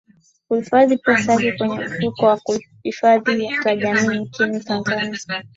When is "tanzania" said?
4.63-5.13